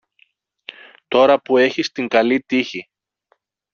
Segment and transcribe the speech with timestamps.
[1.07, 2.89] τώρα που έχεις την καλή τύχη